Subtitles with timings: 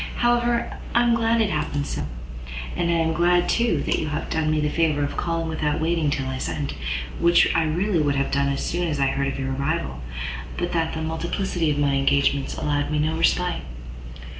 [0.15, 2.07] However, I am glad it happened so.
[2.75, 5.79] And I am glad, too, that you have done me the favour of calling without
[5.79, 6.73] waiting till I sent,
[7.19, 10.01] which I really would have done as soon as I heard of your arrival,
[10.57, 13.61] but that the multiplicity of my engagements allowed me no respite."